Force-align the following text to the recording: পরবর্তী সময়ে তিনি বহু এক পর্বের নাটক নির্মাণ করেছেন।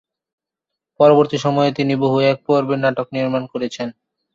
পরবর্তী 0.99 1.37
সময়ে 1.37 1.71
তিনি 1.77 1.93
বহু 2.03 2.17
এক 2.31 2.37
পর্বের 2.47 2.79
নাটক 2.83 3.07
নির্মাণ 3.15 3.43
করেছেন। 3.53 3.87